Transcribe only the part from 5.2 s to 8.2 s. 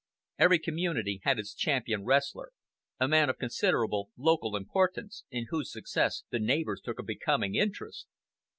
in whose success the neighbors took a becoming interest.